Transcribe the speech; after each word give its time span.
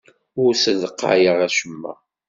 Ur 0.41 0.51
ssalqayeɣ 0.55 1.37
acemma. 1.47 1.93